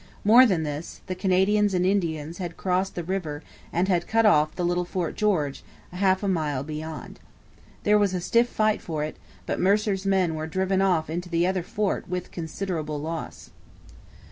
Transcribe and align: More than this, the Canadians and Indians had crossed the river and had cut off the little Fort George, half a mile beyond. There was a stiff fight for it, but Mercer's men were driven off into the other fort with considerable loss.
More 0.23 0.47
than 0.47 0.63
this, 0.63 1.01
the 1.05 1.13
Canadians 1.13 1.75
and 1.75 1.85
Indians 1.85 2.39
had 2.39 2.57
crossed 2.57 2.95
the 2.95 3.03
river 3.03 3.43
and 3.71 3.87
had 3.87 4.07
cut 4.07 4.25
off 4.25 4.55
the 4.55 4.65
little 4.65 4.83
Fort 4.83 5.13
George, 5.15 5.63
half 5.93 6.23
a 6.23 6.27
mile 6.27 6.63
beyond. 6.63 7.19
There 7.83 7.99
was 7.99 8.15
a 8.15 8.19
stiff 8.19 8.49
fight 8.49 8.81
for 8.81 9.03
it, 9.03 9.17
but 9.45 9.59
Mercer's 9.59 10.07
men 10.07 10.33
were 10.33 10.47
driven 10.47 10.81
off 10.81 11.07
into 11.07 11.29
the 11.29 11.45
other 11.45 11.61
fort 11.61 12.09
with 12.09 12.31
considerable 12.31 12.99
loss. 12.99 13.51